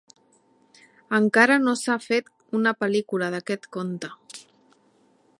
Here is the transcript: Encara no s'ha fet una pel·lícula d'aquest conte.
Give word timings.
Encara 1.17 1.57
no 1.65 1.75
s'ha 1.81 1.97
fet 2.05 2.31
una 2.59 2.73
pel·lícula 2.79 3.27
d'aquest 3.35 3.69
conte. 3.77 4.11